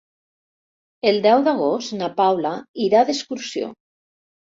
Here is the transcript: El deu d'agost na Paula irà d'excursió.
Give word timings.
El 1.11 1.19
deu 1.27 1.45
d'agost 1.49 1.95
na 2.01 2.09
Paula 2.23 2.57
irà 2.89 3.07
d'excursió. 3.11 3.73